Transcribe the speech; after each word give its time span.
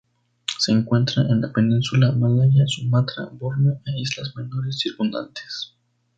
Se 0.57 0.71
encuentra 0.71 1.21
en 1.29 1.41
la 1.41 1.53
península 1.53 2.11
malaya, 2.11 2.63
Sumatra, 2.65 3.25
Borneo 3.33 3.79
e 3.85 3.99
islas 4.01 4.35
menores 4.35 4.79
circundantes. 4.79 5.75